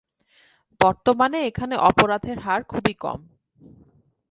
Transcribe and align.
বর্তমানে 0.81 1.37
এখানে 1.45 1.75
অপরাধের 1.89 2.37
হার 2.39 2.61
খুবই 2.63 2.93
কম। 2.93 3.19